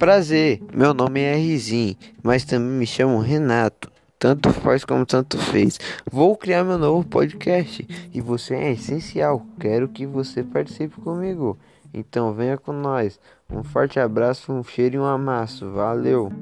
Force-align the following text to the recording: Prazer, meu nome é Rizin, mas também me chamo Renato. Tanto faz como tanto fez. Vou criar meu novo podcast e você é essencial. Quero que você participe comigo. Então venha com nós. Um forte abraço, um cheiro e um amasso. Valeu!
Prazer, 0.00 0.62
meu 0.74 0.94
nome 0.94 1.20
é 1.20 1.34
Rizin, 1.34 1.94
mas 2.22 2.42
também 2.42 2.70
me 2.70 2.86
chamo 2.86 3.18
Renato. 3.18 3.92
Tanto 4.18 4.50
faz 4.50 4.82
como 4.82 5.04
tanto 5.04 5.36
fez. 5.36 5.78
Vou 6.10 6.34
criar 6.38 6.64
meu 6.64 6.78
novo 6.78 7.06
podcast 7.06 7.86
e 8.10 8.18
você 8.18 8.54
é 8.54 8.72
essencial. 8.72 9.44
Quero 9.60 9.88
que 9.88 10.06
você 10.06 10.42
participe 10.42 10.98
comigo. 11.02 11.58
Então 11.92 12.32
venha 12.32 12.56
com 12.56 12.72
nós. 12.72 13.20
Um 13.52 13.62
forte 13.62 14.00
abraço, 14.00 14.50
um 14.50 14.64
cheiro 14.64 14.96
e 14.96 14.98
um 14.98 15.04
amasso. 15.04 15.70
Valeu! 15.70 16.32